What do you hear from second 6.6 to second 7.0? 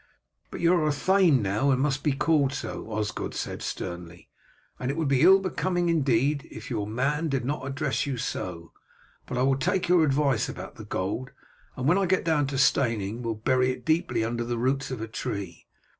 I your